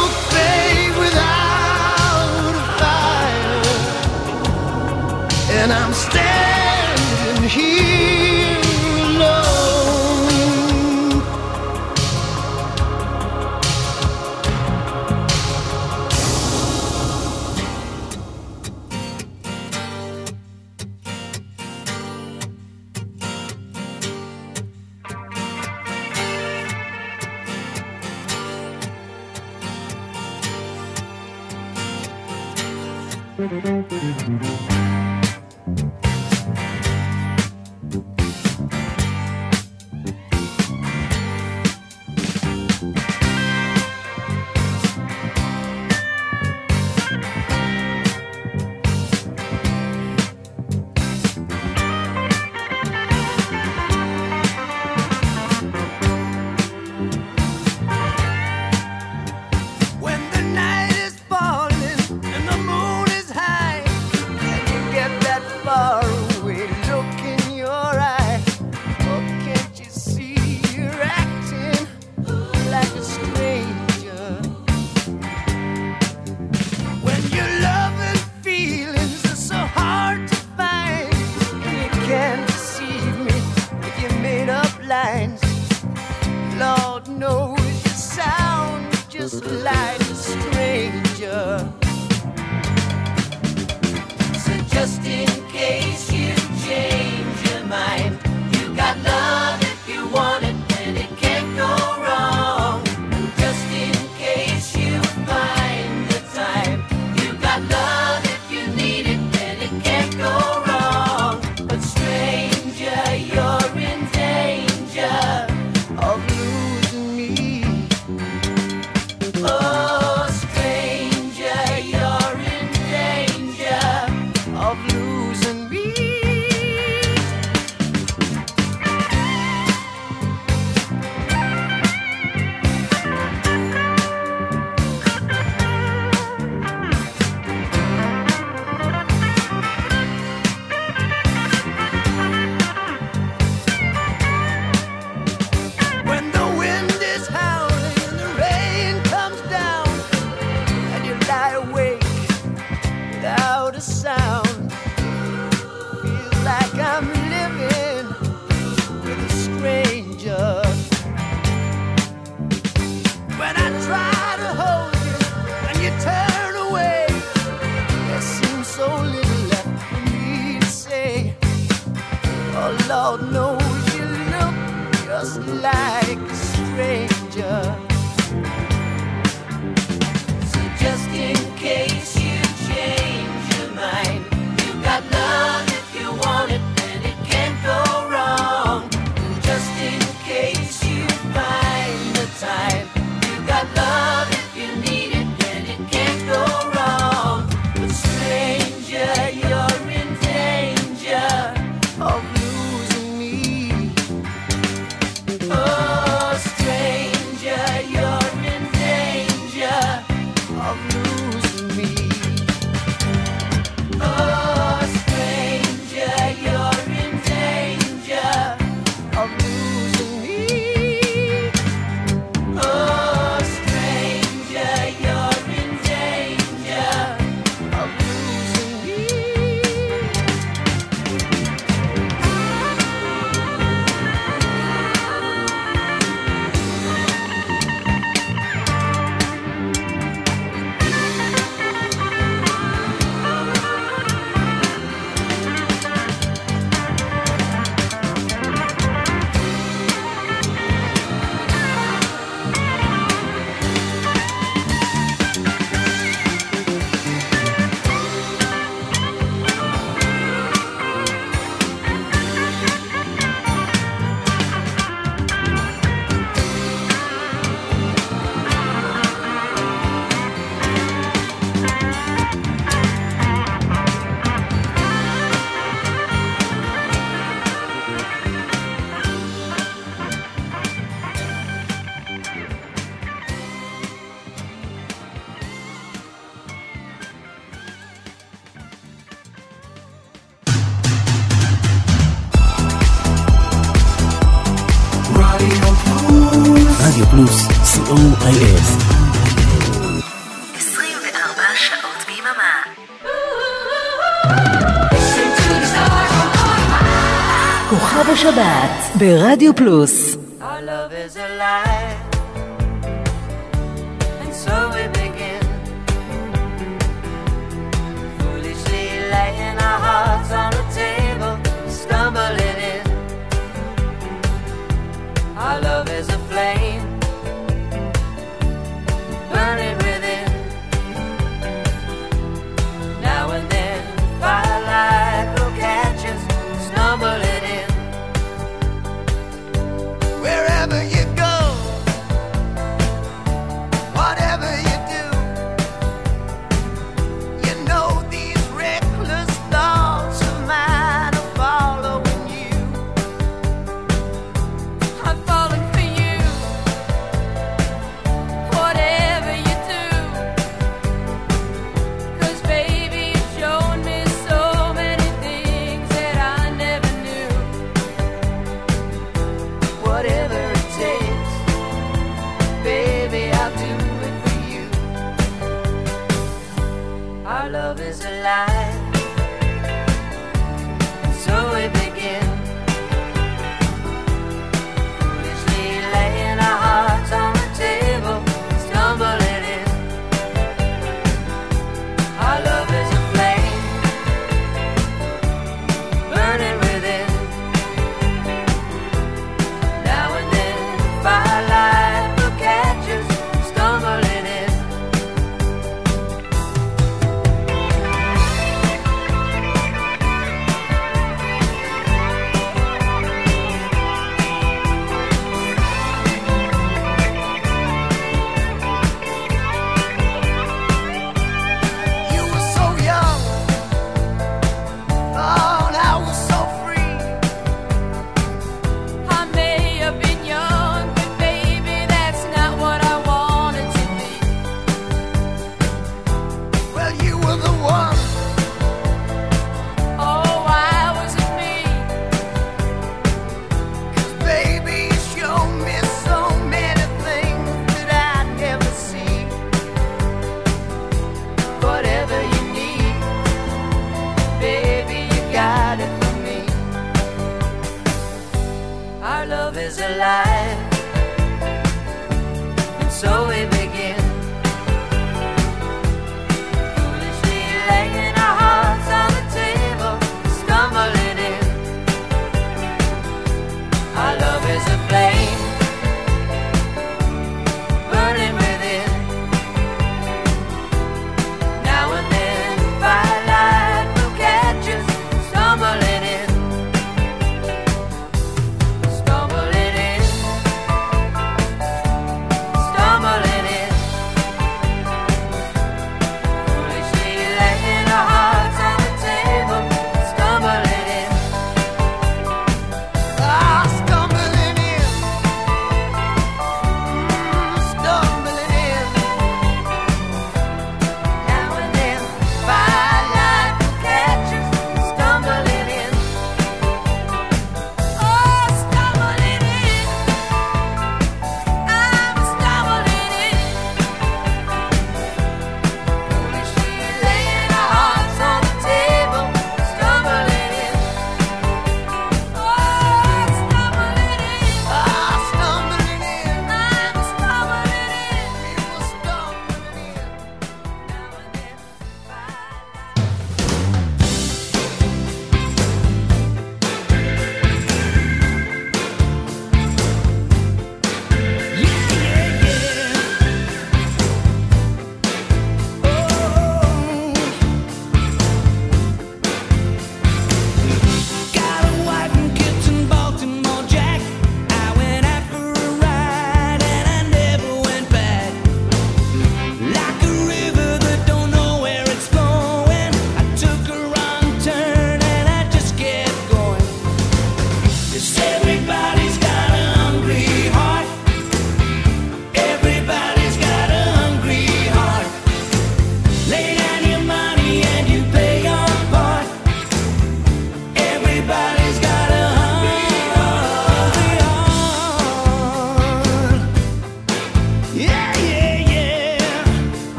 ברדיו 309.03 309.57
פלוס 309.57 310.12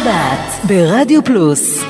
השבת 0.00 0.64
ברדיו 0.64 1.24
פלוס 1.24 1.84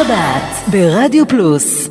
שבת 0.00 0.70
ברדיו 0.70 1.28
פלוס. 1.28 1.89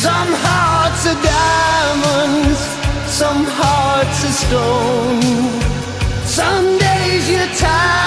Some 0.00 0.32
hearts 0.32 1.06
are 1.08 1.22
diamonds, 1.22 2.58
some 3.06 3.44
hearts 3.44 4.24
are 4.24 4.32
stone. 4.32 5.20
Some 6.24 6.78
days 6.78 7.28
you're 7.28 7.54
tired. 7.58 7.99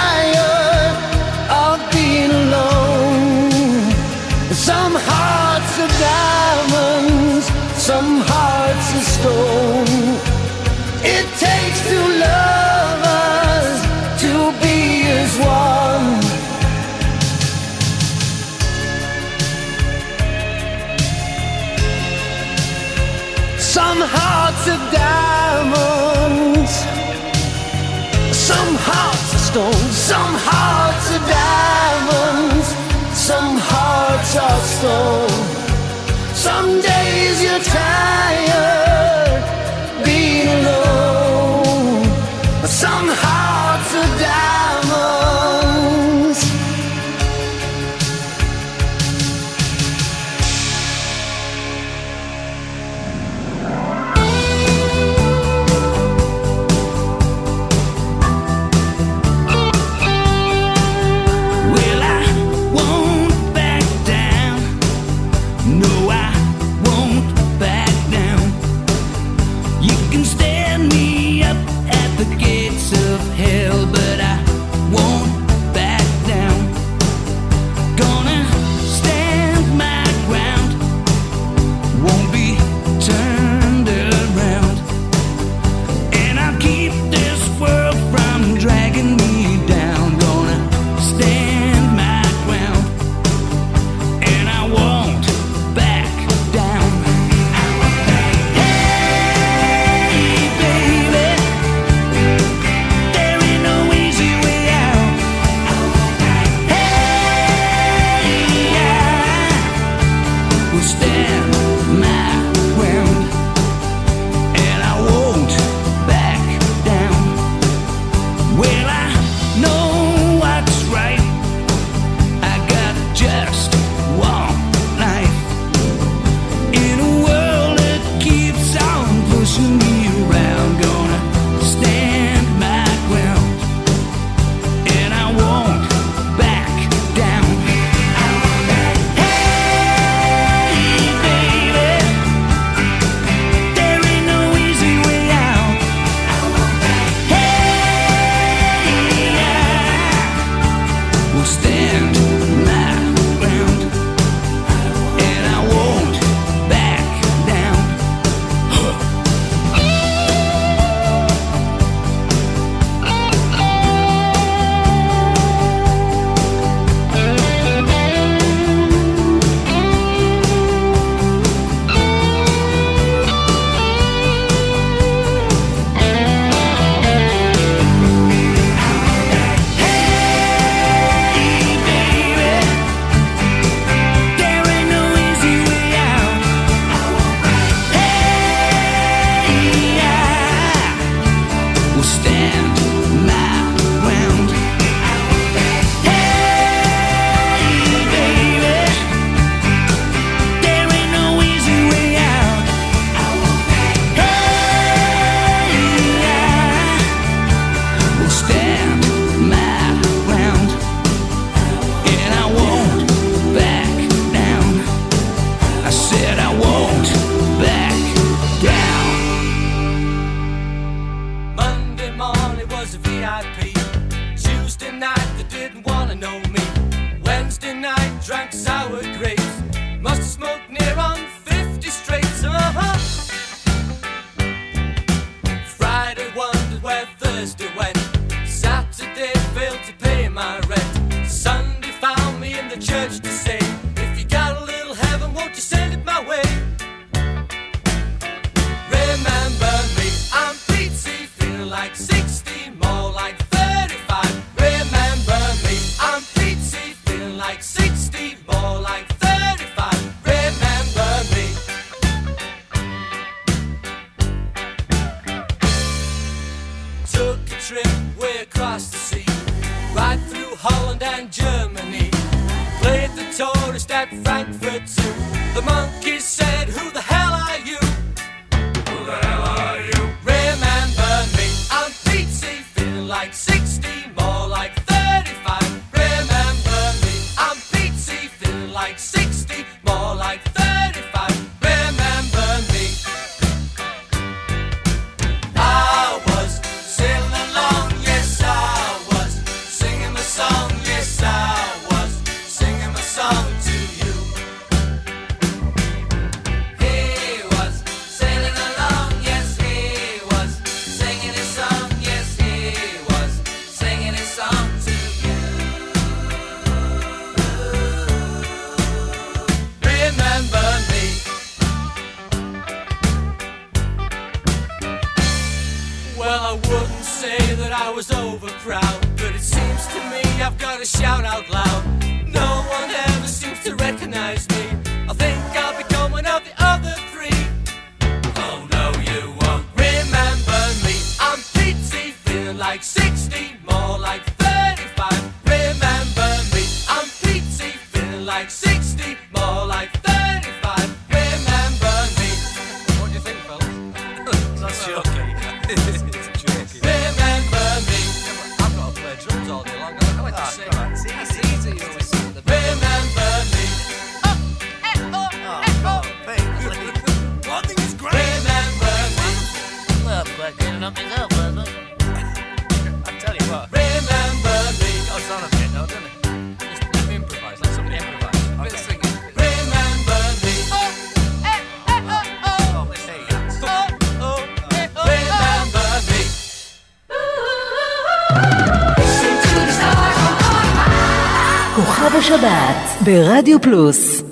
ברדיו 393.04 393.60
פלוס 393.60 394.23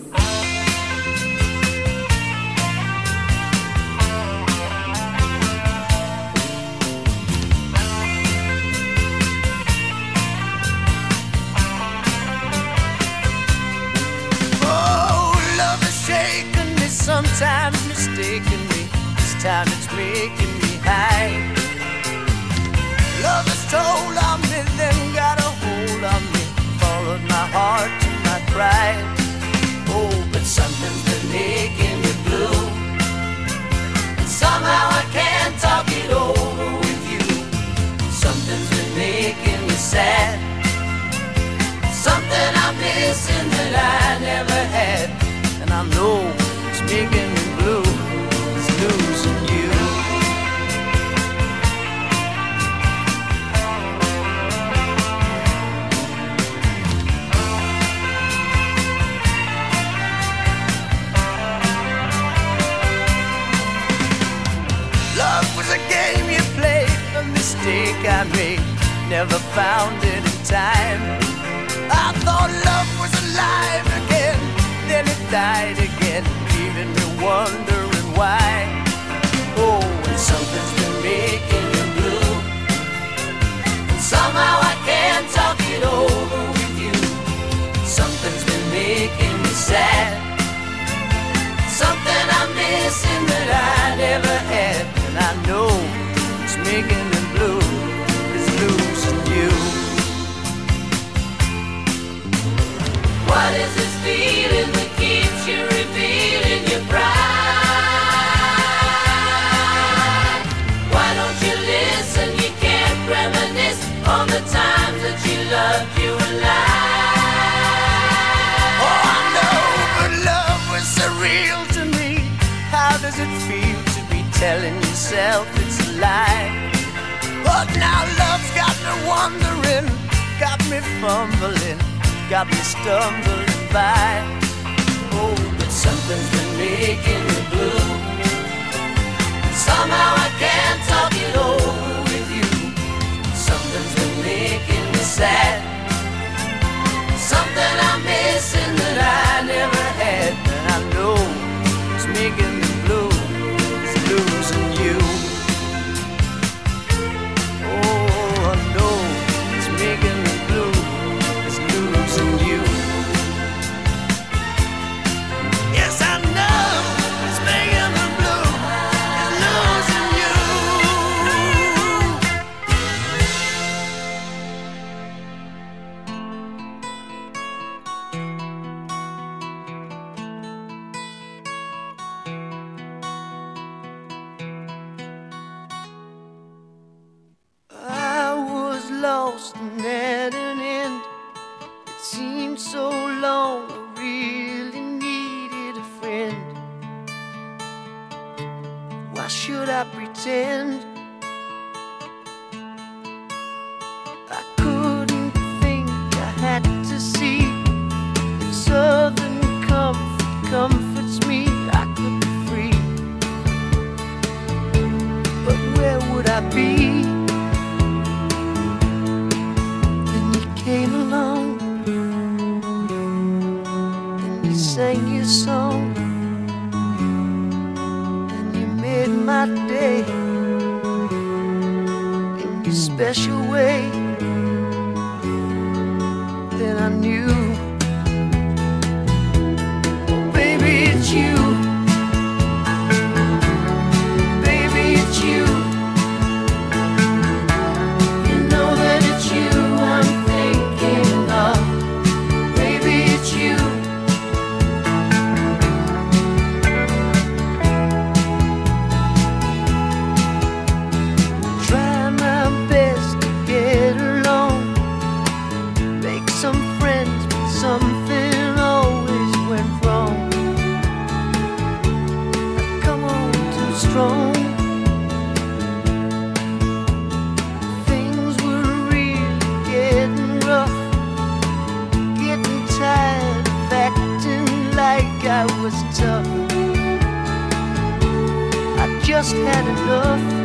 just 289.22 289.36
had 289.36 289.68
enough. 289.68 290.41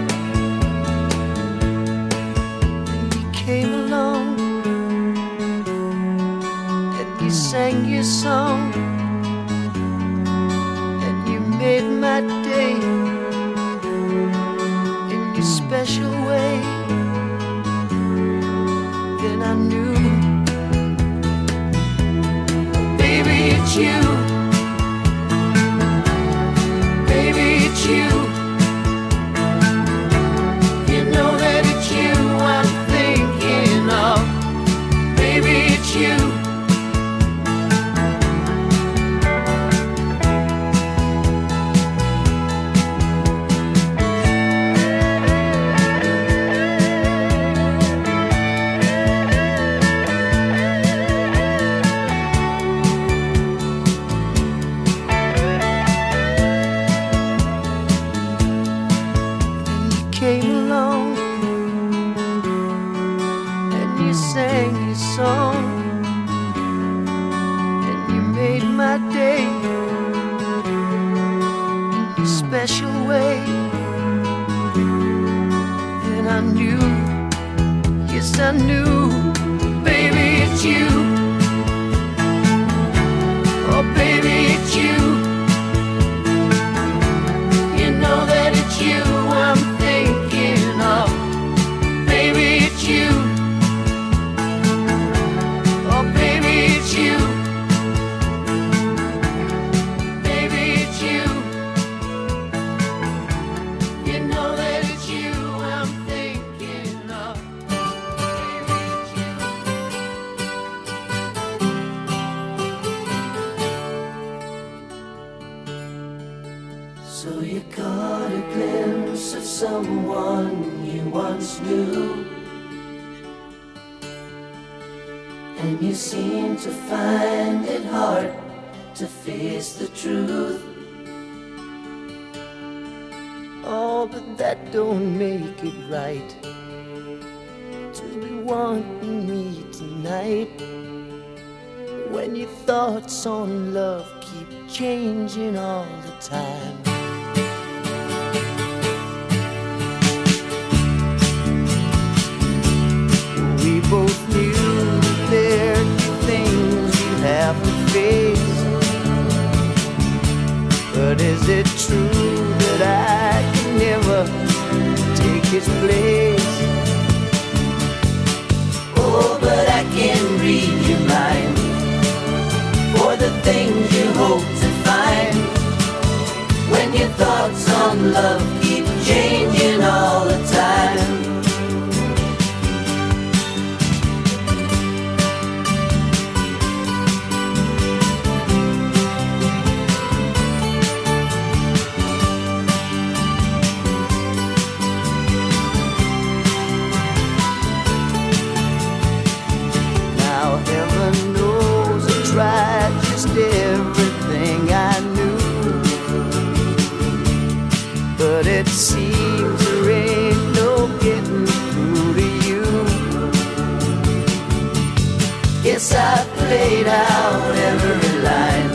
Yes, 215.77 215.93
I 215.93 216.25
played 216.37 216.87
out 216.87 217.55
every 217.55 218.13
line. 218.25 218.69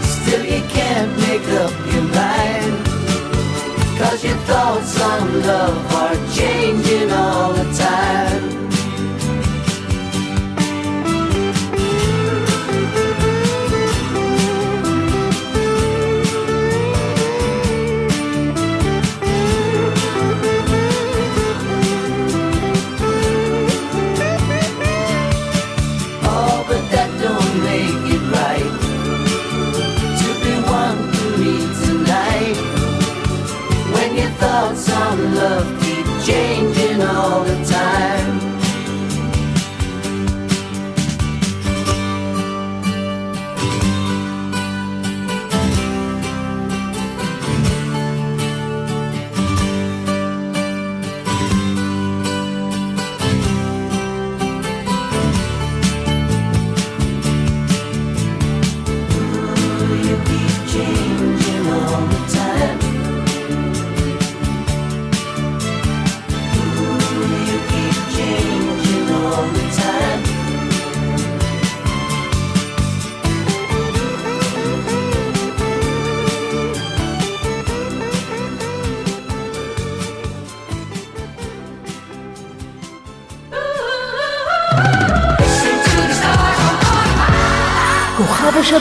Still, 0.00 0.44
you 0.44 0.62
can't 0.68 1.10
make 1.18 1.48
up 1.58 1.74
your 1.92 2.04
mind. 2.14 2.86
Cause 3.98 4.22
your 4.22 4.36
thoughts 4.46 5.00
on 5.00 5.42
love 5.42 5.92
are 5.92 6.14
changing 6.32 7.10
all 7.10 7.52
the 7.52 7.64
time. 7.76 8.53
J. 36.24 36.53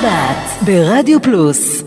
שבת 0.03 0.65
ברדיו 0.65 1.21
פלוס. 1.21 1.82